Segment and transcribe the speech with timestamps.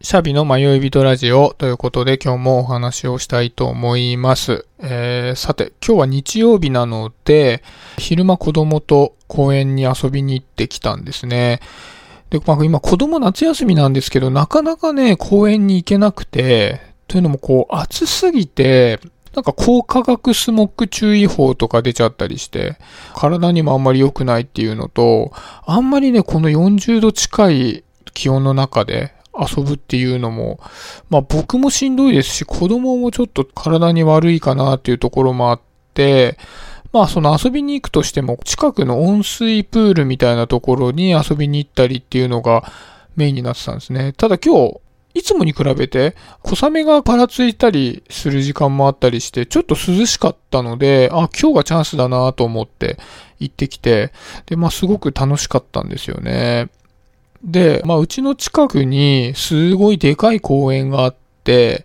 [0.00, 4.64] シャビの迷い人ラジオということで今日もお話をしたいと思います。
[4.78, 7.64] えー、さて、今日は日曜日なので、
[7.98, 11.58] 昼間子供と公園に遊びに行ってきたんですね。
[12.30, 19.00] で、まあ今子供夏休みなんですけど、なかなかね、公園に行けなくて、というのもこう暑すぎて、
[19.34, 22.76] なんか高化学スモッグ注意報とか出ちゃったりして、
[23.16, 25.32] 体にもあんまり良くないっていうのと、
[25.66, 27.84] あんまりね、この40度近い
[28.14, 30.60] 気温の中で遊ぶっていうのも、
[31.10, 35.60] まあ僕もしんどいですし、子供もちょっと体に悪いかなっていうところもあっ
[35.94, 36.38] て、
[36.92, 42.70] まあその遊びに行くとしても、近くの温水プールみたいなところに遊びに行ったりっていうのが
[43.16, 44.12] メインになってたんですね。
[44.12, 44.80] ただ今日、
[45.14, 52.98] いつもに比べて小雨がぱらついたりする時間もあったりして、ちょっと涼しかったので、あ、今日がチャンスだなと思って
[53.40, 54.12] 行ってきて、
[54.46, 56.68] で、まあすごく楽しかったんですよね。
[57.42, 61.84] で、まあ、うちの近くにすごいでかい公園があって、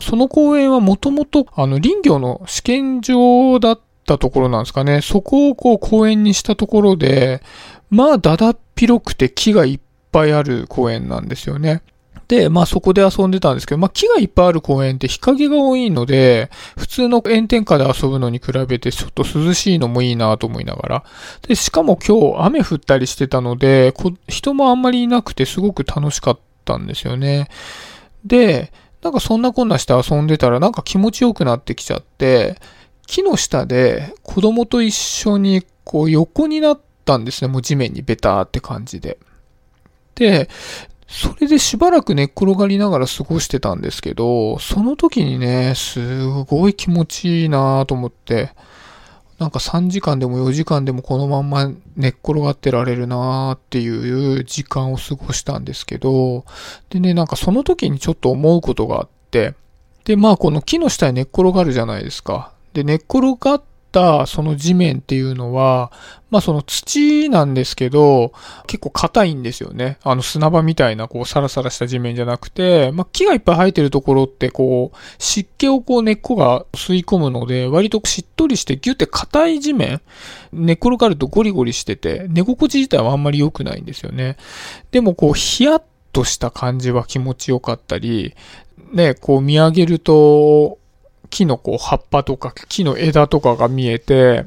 [0.00, 5.00] その公園はもともと、あの、林業の試験場だったところなんですかね。
[5.00, 7.42] そこをこう公園にしたところで、
[7.90, 11.82] まあ、だだっ広くて木がいっぱいある公園なんですよね。
[12.30, 21.04] で、まあそこで遊んでたんですけど、まあ木がいっぱいある公園って日陰が多いので、普通の炎天下で遊ぶのに比べてちょっと涼しいのもいいなと思いながら。
[21.48, 23.92] で、しかも今日雨降ったりしてたので、
[24.28, 27.48] 人もあんまりいなくてすごく楽しかったんですよね。
[28.24, 28.72] で、
[29.02, 32.60] なんかそんなこんなして遊んでたらなんか気持ちよくなってきちゃって、
[33.08, 37.48] 木の下で子供と一緒にこう横になったんですね。
[37.48, 39.18] もう地面にベターって感じで。
[40.14, 40.48] で、
[41.10, 48.52] それでしばらく寝っ転がりながら過ごしてたんですけど、その時にね、すごい気持ちいいなと思って、
[49.40, 56.44] なんか3時間でも4時間でもこのまんま寝っ転がってられるなーっていう時間を過ごしたんですけど、
[56.90, 59.54] でね、なんかその時にちょっと思うことがあって、
[60.04, 62.52] で、まあこの木の下に寝っ転がるじゃないですか。
[62.72, 65.90] で、寝っ転がっったその地面っていうのは、
[66.30, 68.32] まあその土なんですけど、
[68.68, 69.98] 結構硬いんですよね。
[70.02, 80.00] あの砂場みたいなこうサラサラした地面じゃなくて、まあ木がいっぱい生えてるところってこう湿気をこう根っこが吸い込むので、割としっとりしてギュって硬い地面、
[80.52, 84.36] 寝転がるとゴリゴリしてて、寝心地自体はあんまり良くないんですよね。
[84.92, 88.34] でもこうヒヤッとした感じは気持ちよかったり、
[88.92, 90.79] ね、こう見上げると、
[91.30, 94.44] 木のこう葉っぱとか木の枝とかが見えて、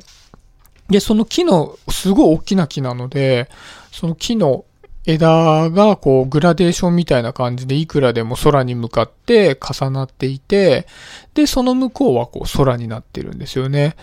[0.89, 3.49] で、その木の、すごい大きな木なので、
[3.91, 4.65] その木の
[5.05, 10.87] 枝がこうグラデーションみたいな感じでいくらでも空に向かって重なっていて、
[11.33, 13.95] で、その向こうはこう空になってるんですよね。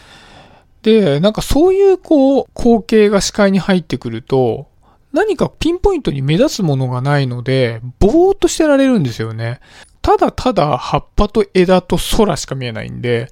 [0.82, 4.68] で、なんかそういうこう光景が視界に入ってくると、
[5.12, 9.60] 何かピンポイントに目立つものがないので、ぼーっとしてられるんですよね。
[10.02, 13.30] ただただ葉っぱと枝と空しか見えないんで、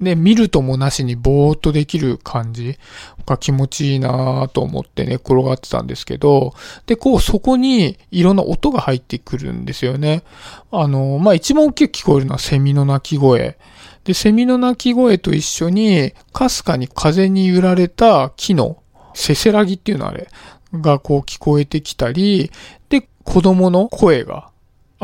[0.00, 2.78] ね、見るともなしにぼーっとできる感じ
[3.26, 6.52] が気持ちいいなと思ってね、転がってたんですけど、
[6.86, 10.24] で、こう、そこにいろんな音が入ってくるんですよね。
[10.70, 13.56] あの、まあ、一番大きく聞こえるのはセミの鳴き声。
[14.02, 18.82] で、セミの鳴き声と一緒に、かすかに風に揺られた木の
[19.14, 20.28] せせらぎっていうのあれ
[20.74, 22.50] がこう聞こえてきたり、
[22.88, 24.50] で、子供の声が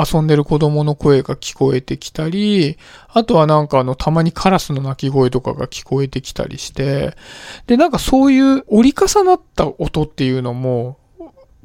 [0.04, 2.78] 遊んでる子供の声が聞こえてきたり、
[3.08, 7.16] あとはなんかあの、たまにカラスの鳴き声とかが聞こえてきたりして、
[7.66, 10.98] で、なんかそういう折り重なった音っていうのも、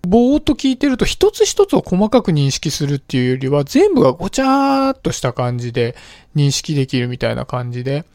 [0.07, 5.96] ぼーっと聞いてると一つ一つを細かく認識するっていうよりは全部がごちゃーっとした感じで
[6.35, 8.06] 認識できるみたいな感じで。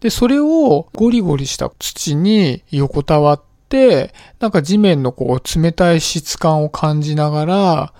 [0.00, 7.92] で、それをゴリゴリした土に横たわって、なんか地面のこう冷たい質感を感じながら、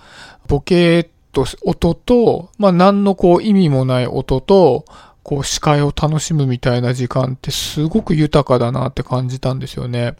[0.47, 4.85] ボケーっと音と、まあ何のこう意味もない音と、
[5.21, 10.15] こう視界を楽しむみたいな時間ってすごく豊かだなって感じたんですよね。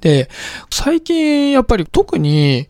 [0.00, 0.30] で、
[0.70, 2.66] 最近やっぱり特に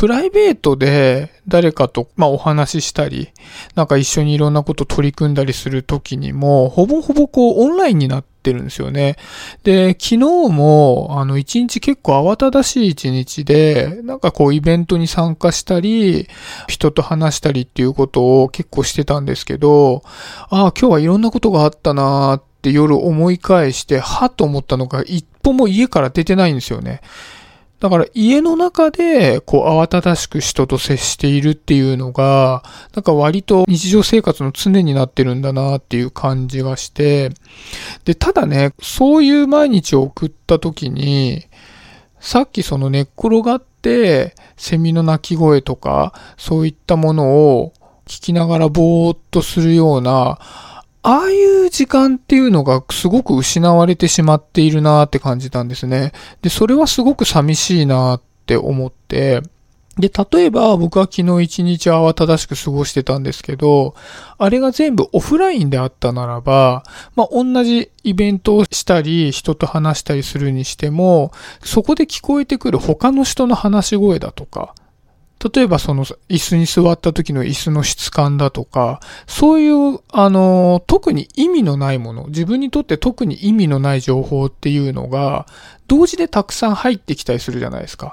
[0.00, 3.28] プライベートで誰かと、まあ、お話ししたり、
[3.74, 9.16] なんか一緒にいろんなこと取り組んだりするときにも、ほぼほぼこうオンラインになってるんですよね。
[9.62, 16.28] で、昨日も、あの、一日結構慌ただしい一日で、なんかこうイベントに参加したり、
[16.66, 20.02] 人と話したりっていうことを結構してたんですけど、
[20.48, 27.02] ああ、今日はいろんなことがあったなーって夜思い返して、はっと思ったのが一歩も家から出てないんですよね。
[27.80, 32.62] だから家の中でこう慌ただしく人と接しているっていうのが、
[32.94, 37.30] なんか割と日常生活の常になってるんだなっていう感じがして、
[38.04, 41.46] で、ただね、そういう毎日を送った時に、
[42.20, 47.72] さっきその寝っ転がって、セミの鳴き声とか、そういったものを
[48.06, 50.38] 聞きながらぼーっとするような、
[51.02, 56.12] ああいう時間っていうのがすごく失われてしまっているなって感じたんですね。
[56.42, 59.42] で、それはすごく寂しいなって思って、
[59.98, 63.94] で、例えば僕は昨日一日慌ただしく過ごしてたんですけど、
[64.38, 66.84] あれが全部オフラインであったならば、
[67.16, 71.32] まあ、同じイベントをしたり、人と話したりするにしても、
[71.62, 74.74] そこで聞こえてくる他の人の話し声だとか、
[75.54, 85.46] 例えばその椅子に座った時の椅子の質感だとか、そういう、あの、特に意味のないもの、自分にとって特に意味のない情報っていうのが、
[85.86, 88.12] 同時でたくさん入ってきたりするじゃないですか。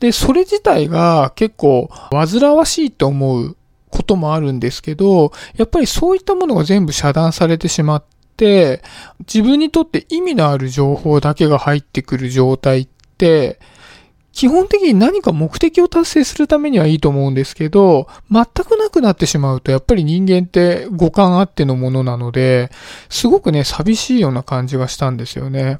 [0.00, 3.56] で、それ自体が結構煩わしいと思う
[3.88, 8.04] こともあるんですけど、やっぱりそういったものが全部遮断されてしまっ
[8.36, 8.82] て、
[9.20, 13.60] 自分にとって意味のある情報だけが入ってくる状態って、
[14.34, 22.70] 基本的に何か目的を達成するためにはいいと思うんですけど、全くなくなってしまうと、やっぱり人間って五感あってのものなので、
[23.08, 25.78] すごくね、寂しいような感じがしたんですよね。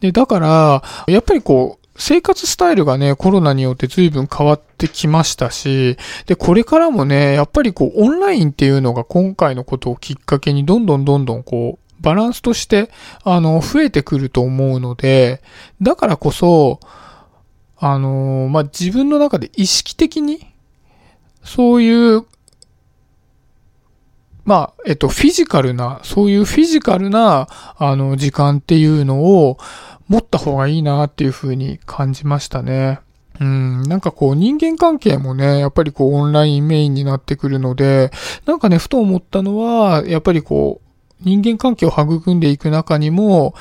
[0.00, 12.90] で、だから、やっぱりこう、生活スタイルがね、コロナによって随分変わってきましたし、で、これからもね、やっぱりこう、オンラインっていうのが今回のことをきっかけにどんどんどんどんこう、バランスとして、
[13.22, 15.42] あの、増えてくると思うので、
[15.82, 16.80] だからこそ、
[17.78, 20.52] あのー、まあ、自分の中で意識的に、
[21.44, 22.24] そういう、
[24.44, 29.58] まあ、えっと、フィジカルな、そういうフィジカルな、あの、時間っていうのを
[30.08, 33.00] 持った方がいいなっていうふうに感じましたね。
[33.40, 38.10] うん、なんかこう人間関係もね、やっぱりこうオンラインメインになってくるので、
[38.46, 40.86] なんかね、ふと思ったのは、やっぱりこう、
[41.20, 43.54] 人間関係を育んでいく中にも、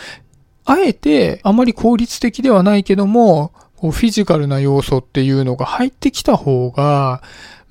[0.66, 3.54] あえてあまり効率的ではないけども、
[3.92, 7.22] フィジカルな要素っていうのが入ってきた方が、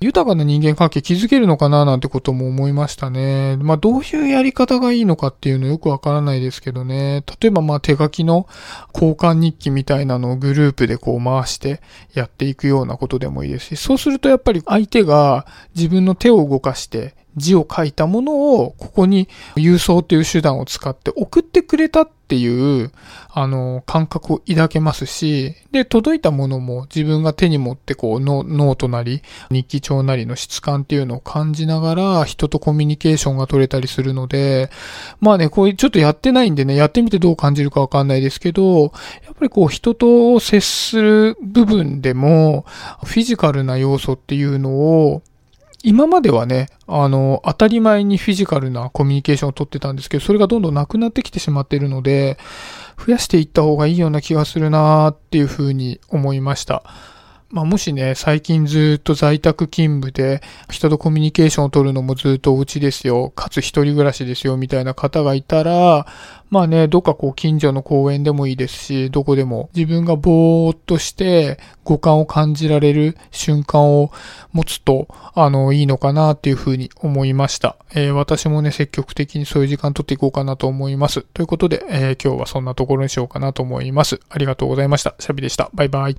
[0.01, 3.57] 豊かな人間関係築けるのかななんてことも思いましたね。
[3.57, 7.23] まあどういうやり方がいいのかっていうのよくわからないですけどね。
[7.41, 8.47] 例えばまあ手書きの
[8.93, 11.81] 交換日記みたいなのをグループでこう回して
[12.13, 22.91] やっていくようなことでもいいですし、そうするとやっぱり相手が自分の手を動かして字を書いたものをここに郵送という手段を使って送ってくれたっていう、
[23.29, 29.21] あの、感覚を抱けますし、で、届いたものも自分が手に持ってこうノートなり
[29.51, 34.71] 日記帳なりの質感っていうのを感じながら人とコミュニケーションが取れたりするので、
[35.19, 38.91] まあね、こういうちょっとやってないんでね、やってみてどう感じるかわかんないですけど、やっ
[39.35, 42.65] ぱりこう人と接する部分でも
[43.03, 45.21] フィジカルな要素っていうのを
[45.83, 52.39] 今まではね、あの、当たり前にフィジカルなコミュニケーションをとってたんですけど、それがどんどんなくなってきてしまっているので、
[52.97, 56.83] 増やしていった方がいいような気がするなーっていうふうに思いました。
[57.51, 66.07] まあ、もしね、最近ずっと在宅勤務で人とコミュニケーションを取るのもずっとお家ですよ、かつ一人暮らしですよ、みたいな方がいたら、
[66.49, 74.11] まあね、どっかこう近所の公園でもいいですし、どこでも自分がぼーっとして五感を感じられる瞬間を
[74.51, 77.75] 持つと、あの、いいのかなっていうふうに思いました。
[77.93, 81.21] えー、私もね、積極的にそういう時間取っていこうかなと思います。
[81.21, 84.19] ということで、えー、今日はそんなところにしようかなと思います。
[84.29, 85.15] ありがとうございました。
[85.19, 85.69] シャビでした。
[85.73, 86.17] バイバイ。